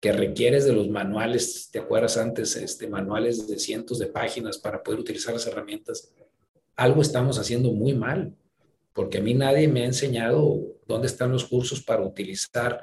[0.00, 2.56] que requieres de los manuales, ¿te acuerdas antes?
[2.56, 6.10] Este, manuales de cientos de páginas para poder utilizar las herramientas.
[6.74, 8.34] Algo estamos haciendo muy mal,
[8.94, 12.82] porque a mí nadie me ha enseñado dónde están los cursos para utilizar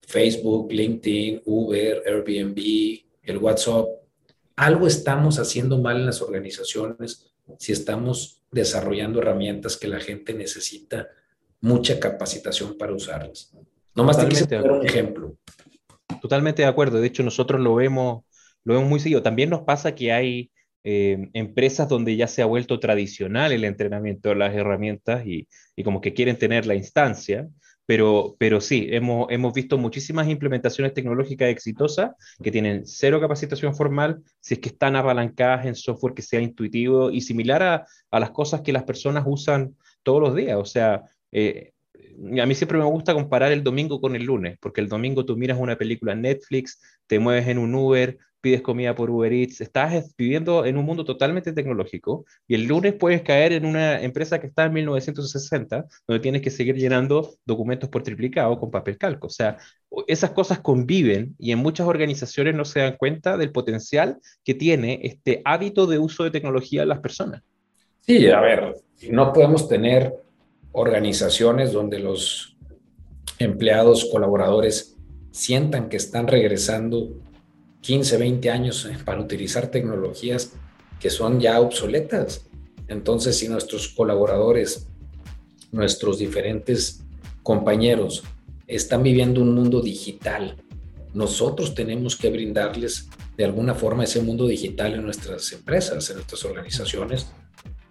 [0.00, 2.58] Facebook, LinkedIn, Uber, Airbnb,
[3.22, 3.86] el WhatsApp.
[4.56, 11.08] Algo estamos haciendo mal en las organizaciones si estamos desarrollando herramientas que la gente necesita
[11.60, 13.52] mucha capacitación para usarlas.
[13.94, 15.36] No más te un ejemplo.
[16.20, 17.00] Totalmente de acuerdo.
[17.00, 18.24] De hecho, nosotros lo vemos,
[18.64, 19.22] lo vemos muy seguido.
[19.22, 20.50] También nos pasa que hay
[20.84, 25.84] eh, empresas donde ya se ha vuelto tradicional el entrenamiento de las herramientas y, y
[25.84, 27.48] como que quieren tener la instancia
[27.86, 34.22] pero, pero sí, hemos, hemos visto muchísimas implementaciones tecnológicas exitosas que tienen cero capacitación formal,
[34.40, 38.30] si es que están apalancadas en software que sea intuitivo y similar a, a las
[38.30, 40.56] cosas que las personas usan todos los días.
[40.56, 41.72] O sea, eh,
[42.40, 45.36] a mí siempre me gusta comparar el domingo con el lunes, porque el domingo tú
[45.36, 49.60] miras una película en Netflix, te mueves en un Uber, pides comida por Uber Eats,
[49.60, 54.40] estás viviendo en un mundo totalmente tecnológico y el lunes puedes caer en una empresa
[54.40, 59.28] que está en 1960, donde tienes que seguir llenando documentos por triplicado con papel calco.
[59.28, 59.58] O sea,
[60.08, 65.00] esas cosas conviven y en muchas organizaciones no se dan cuenta del potencial que tiene
[65.04, 67.42] este hábito de uso de tecnología en las personas.
[68.00, 68.74] Sí, a ver,
[69.10, 70.12] no podemos tener
[70.72, 72.56] organizaciones donde los
[73.38, 74.96] empleados, colaboradores,
[75.30, 77.10] sientan que están regresando
[77.82, 80.52] 15, 20 años eh, para utilizar tecnologías
[80.98, 82.46] que son ya obsoletas.
[82.88, 84.86] Entonces, si nuestros colaboradores,
[85.72, 87.02] nuestros diferentes
[87.42, 88.22] compañeros
[88.66, 90.56] están viviendo un mundo digital,
[91.12, 96.44] nosotros tenemos que brindarles de alguna forma ese mundo digital en nuestras empresas, en nuestras
[96.44, 97.26] organizaciones,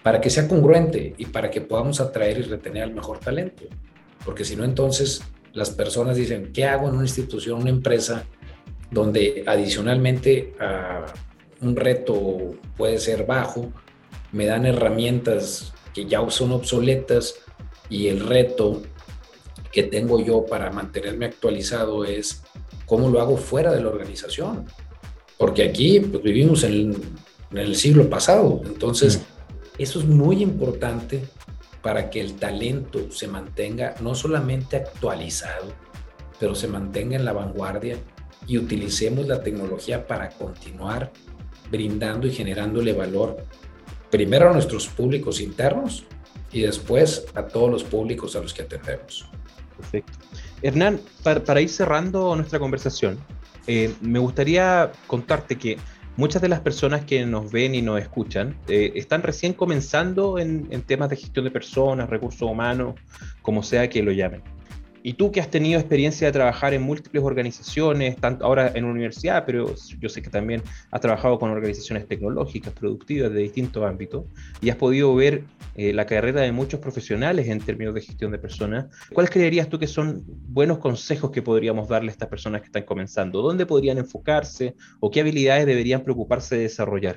[0.04, 3.64] para que sea congruente y para que podamos atraer y retener al mejor talento.
[4.24, 5.22] Porque si no, entonces
[5.54, 8.26] las personas dicen, ¿qué hago en una institución, una empresa
[8.92, 11.06] donde adicionalmente a
[11.62, 13.72] un reto puede ser bajo,
[14.32, 17.36] me dan herramientas que ya son obsoletas
[17.90, 18.82] y el reto
[19.72, 22.44] que tengo yo para mantenerme actualizado es
[22.86, 24.66] cómo lo hago fuera de la organización.
[25.38, 26.94] Porque aquí pues, vivimos en,
[27.52, 28.62] en, el siglo pasado.
[28.66, 29.82] Entonces, mm.
[29.82, 31.22] eso es muy importante
[31.82, 35.68] para que el talento se mantenga no solamente actualizado,
[36.40, 37.98] pero se mantenga en la vanguardia
[38.48, 41.12] y utilicemos la tecnología para continuar
[41.70, 43.38] brindando y generándole valor
[44.10, 46.04] primero a nuestros públicos internos
[46.52, 49.26] y después a todos los públicos a los que atendemos.
[49.78, 50.12] Perfecto.
[50.62, 53.18] Hernán, para, ir cerrando nuestra conversación,
[53.68, 55.78] eh, me gustaría contarte que
[56.18, 60.68] muchas de las personas que nos ven y nos escuchan eh, están recién comenzando en,
[60.72, 62.96] en, temas de gestión de personas, recursos humanos,
[63.42, 64.44] como sea que lo llamen.
[65.04, 69.46] Y tú que has tenido experiencia de trabajar en múltiples organizaciones, tanto ahora en universidad,
[69.46, 70.62] pero yo sé que también
[70.92, 74.26] has trabajado con organizaciones tecnológicas, productivas de distintos ámbitos,
[74.62, 75.44] y has podido ver
[75.76, 79.80] eh, la carrera de muchos profesionales en términos de gestión de personas, ¿cuáles creerías tú
[79.80, 83.42] que son buenos consejos que podríamos darle a estas personas que están comenzando?
[83.42, 87.16] ¿Dónde podrían enfocarse o qué habilidades deberían preocuparse de desarrollar?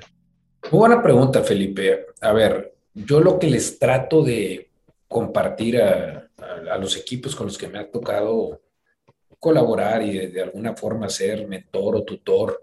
[0.71, 2.05] Buena pregunta, Felipe.
[2.21, 4.69] A ver, yo lo que les trato de
[5.07, 6.29] compartir a,
[6.71, 8.61] a, los equipos con los que me ha tocado
[9.39, 12.61] colaborar y de, alguna forma ser mentor o tutor.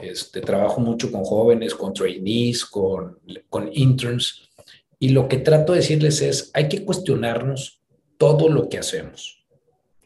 [0.00, 4.50] Este, trabajo mucho con jóvenes, con trainees, con, con interns.
[4.98, 7.80] Y lo que trato de decirles es, hay que cuestionarnos
[8.18, 9.44] todo lo que hacemos.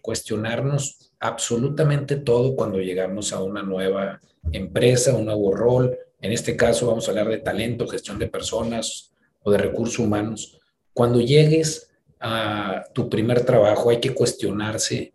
[0.02, 4.20] Cuestionarnos absolutamente todo cuando llegamos a una nueva
[4.52, 5.96] empresa, un nuevo rol.
[6.20, 10.58] En este caso vamos a hablar de talento, gestión de personas o de recursos humanos.
[10.92, 11.87] Cuando llegues
[12.20, 15.12] a tu primer trabajo, hay que cuestionarse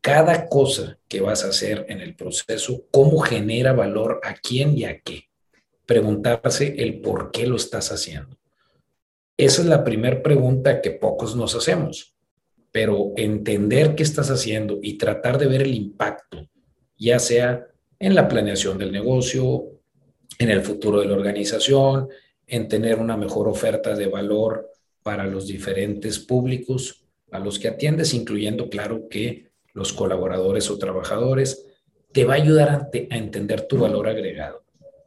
[0.00, 4.84] cada cosa que vas a hacer en el proceso, cómo genera valor a quién y
[4.84, 5.24] a qué.
[5.84, 8.36] Preguntarse el por qué lo estás haciendo.
[9.36, 12.14] Esa es la primera pregunta que pocos nos hacemos,
[12.72, 16.48] pero entender qué estás haciendo y tratar de ver el impacto,
[16.96, 17.66] ya sea
[17.98, 19.64] en la planeación del negocio,
[20.38, 22.08] en el futuro de la organización,
[22.46, 24.70] en tener una mejor oferta de valor
[25.06, 31.64] para los diferentes públicos a los que atiendes, incluyendo, claro, que los colaboradores o trabajadores,
[32.10, 34.64] te va a ayudar a, entender tu valor agregado.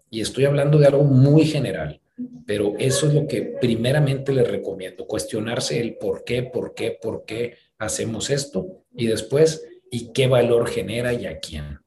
[0.09, 1.99] Y estoy hablando de algo muy general,
[2.45, 7.25] pero eso es lo que primeramente les recomiendo, cuestionarse el por qué, por qué, por
[7.25, 11.79] qué hacemos esto y después, ¿y qué valor genera y a quién?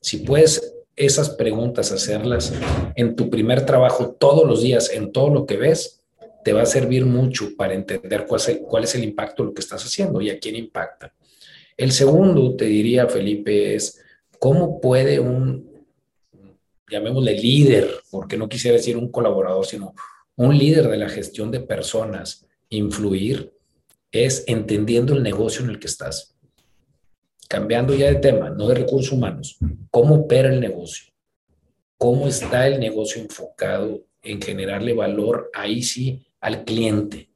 [0.00, 2.54] Si puedes esas preguntas hacerlas
[2.94, 6.01] en tu primer trabajo todos los días, en todo lo que ves,
[6.44, 9.48] te va a servir mucho para entender cuál es, el, cuál es el impacto de
[9.48, 11.12] lo que estás haciendo y a quién impacta.
[11.76, 14.00] El segundo, te diría, Felipe, es
[14.38, 15.72] cómo puede un,
[16.90, 19.94] llamémosle líder, porque no quisiera decir un colaborador, sino
[20.36, 23.52] un líder de la gestión de personas, influir,
[24.10, 26.34] es entendiendo el negocio en el que estás.
[27.48, 29.58] Cambiando ya de tema, no de recursos humanos,
[29.90, 31.12] cómo opera el negocio,
[31.98, 37.30] cómo está el negocio enfocado en generarle valor, ahí sí, al cliente.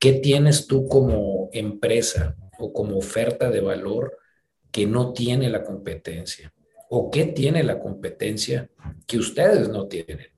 [0.00, 4.16] ¿Qué tienes tú como empresa o como oferta de valor
[4.72, 6.52] que no tiene la competencia?
[6.88, 8.70] ¿O qué tiene la competencia
[9.06, 10.28] que ustedes no tienen?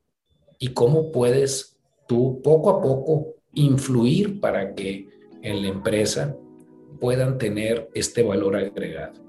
[0.59, 5.09] ¿Y cómo puedes tú poco a poco influir para que
[5.43, 6.37] en la empresa
[7.01, 9.21] puedan tener este valor agregado?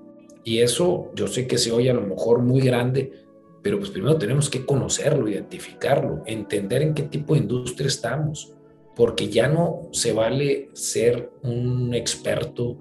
[0.43, 3.11] Y eso yo sé que se oye a lo mejor muy grande,
[3.61, 8.53] pero pues primero tenemos que conocerlo, identificarlo, entender en qué tipo de industria estamos,
[8.95, 12.79] porque ya no se vale ser un experto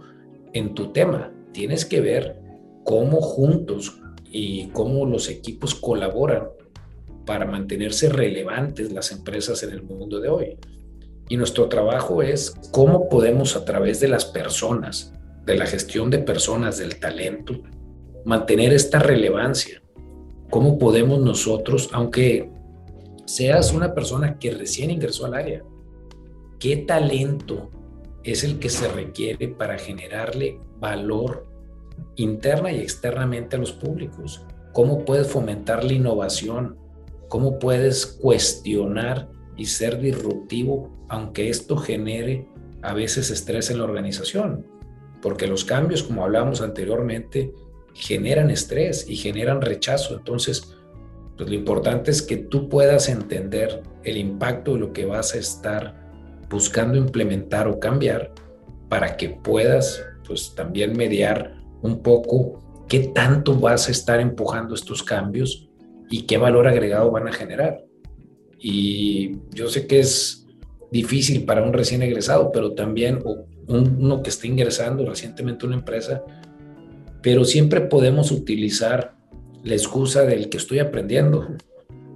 [0.52, 1.32] en tu tema.
[1.52, 2.40] Tienes que ver
[2.84, 6.48] cómo juntos y cómo los equipos colaboran
[7.24, 10.56] para mantenerse relevantes las empresas en el mundo de hoy.
[11.28, 15.12] Y nuestro trabajo es cómo podemos a través de las personas,
[15.44, 17.54] de la gestión de personas, del talento,
[18.24, 19.82] mantener esta relevancia.
[20.50, 22.50] ¿Cómo podemos nosotros, aunque
[23.26, 25.62] seas una persona que recién ingresó al área,
[26.58, 27.68] qué talento
[28.24, 31.46] es el que se requiere para generarle valor
[32.16, 34.42] interna y externamente a los públicos?
[34.72, 36.78] ¿Cómo puedes fomentar la innovación?
[37.28, 39.28] ¿Cómo puedes cuestionar
[39.58, 42.48] y ser disruptivo, aunque esto genere
[42.80, 44.66] a veces estrés en la organización?
[45.20, 47.52] Porque los cambios, como hablábamos anteriormente,
[47.98, 50.16] generan estrés y generan rechazo.
[50.16, 50.74] Entonces,
[51.36, 55.38] pues lo importante es que tú puedas entender el impacto de lo que vas a
[55.38, 56.08] estar
[56.48, 58.32] buscando implementar o cambiar
[58.88, 65.02] para que puedas pues también mediar un poco qué tanto vas a estar empujando estos
[65.02, 65.68] cambios
[66.10, 67.84] y qué valor agregado van a generar.
[68.58, 70.46] Y yo sé que es
[70.90, 73.22] difícil para un recién egresado, pero también
[73.66, 76.24] uno que está ingresando recientemente a una empresa,
[77.22, 79.16] pero siempre podemos utilizar
[79.64, 81.48] la excusa del que estoy aprendiendo.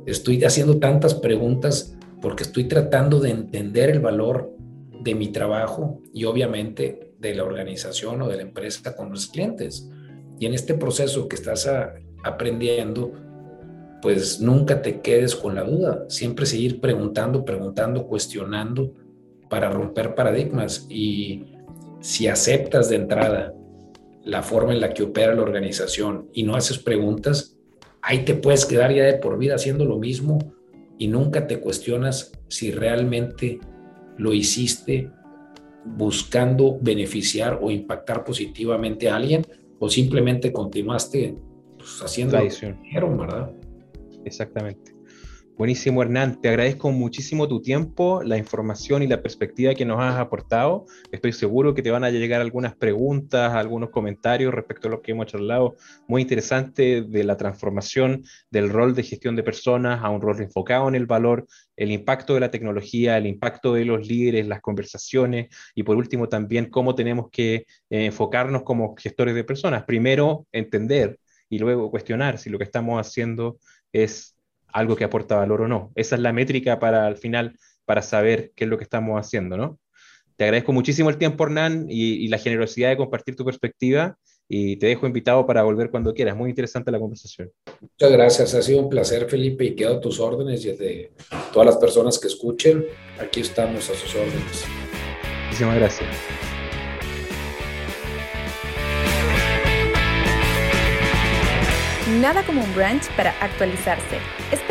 [0.07, 4.53] Estoy haciendo tantas preguntas porque estoy tratando de entender el valor
[5.03, 9.89] de mi trabajo y obviamente de la organización o de la empresa con los clientes.
[10.39, 11.69] Y en este proceso que estás
[12.25, 13.13] aprendiendo,
[14.01, 18.93] pues nunca te quedes con la duda, siempre seguir preguntando, preguntando, cuestionando
[19.49, 20.87] para romper paradigmas.
[20.89, 21.45] Y
[22.01, 23.55] si aceptas de entrada
[24.25, 27.57] la forma en la que opera la organización y no haces preguntas,
[28.01, 30.39] ahí te puedes quedar ya de por vida haciendo lo mismo
[30.99, 33.59] y nunca te cuestionas si realmente
[34.17, 35.11] lo hiciste
[35.85, 39.45] buscando beneficiar o impactar positivamente a alguien
[39.79, 41.37] o simplemente continuaste
[41.77, 43.51] pues, haciendo lo que ¿verdad?
[44.25, 44.92] Exactamente.
[45.59, 46.41] Buenísimo, Hernán.
[46.41, 50.87] Te agradezco muchísimo tu tiempo, la información y la perspectiva que nos has aportado.
[51.13, 55.13] Estoy seguro que te van a llegar algunas preguntas, algunos comentarios respecto a lo que
[55.13, 55.77] hemos charlado.
[56.09, 60.89] Muy interesante de la transformación del rol de gestión de personas a un rol enfocado
[60.89, 61.47] en el valor,
[61.77, 66.31] el impacto de la tecnología, el impacto de los líderes, las conversaciones y por último
[66.31, 69.85] también cómo tenemos que eh, enfocarnos como gestores de personas.
[69.85, 71.19] Primero, entender
[71.51, 73.59] y luego cuestionar si lo que estamos haciendo
[73.93, 74.35] es
[74.73, 75.93] algo que aporta valor o no.
[75.95, 79.57] Esa es la métrica para al final, para saber qué es lo que estamos haciendo,
[79.57, 79.79] ¿no?
[80.37, 84.17] Te agradezco muchísimo el tiempo, Hernán, y, la generosidad de compartir tu perspectiva
[84.49, 86.37] y te dejo invitado para volver cuando quieras.
[86.37, 87.51] Muy interesante la conversación.
[87.81, 91.13] Muchas gracias, ha sido un placer, Felipe, y quedo a tus órdenes y de
[91.53, 92.85] todas las personas que escuchen.
[93.21, 94.65] Aquí estamos a sus órdenes.
[95.45, 96.09] Muchísimas gracias.
[102.21, 104.19] Nada como un brunch para actualizarse.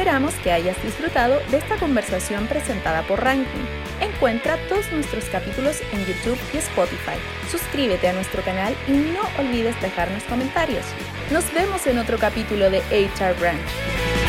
[0.02, 3.66] Esperamos que hayas disfrutado de esta conversación presentada por Ranking.
[3.99, 7.20] Encuentra todos nuestros capítulos en YouTube y Spotify.
[7.52, 10.86] Suscríbete a nuestro canal y no olvides dejarnos comentarios.
[11.32, 14.20] Nos vemos en otro capítulo de HR Branch.